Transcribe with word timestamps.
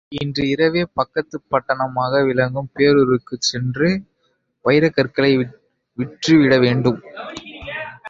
இன்று 0.17 0.47
இரவே, 0.47 0.85
பக்கத்துப் 0.93 1.43
பட்டணமாக 1.51 2.25
விளங்கும் 2.25 2.71
பேருருக்குச் 2.75 3.47
சென்று, 3.49 3.89
வைரக்கற்களை 4.65 5.31
விற்றுவிடவேண்டும். 5.97 7.01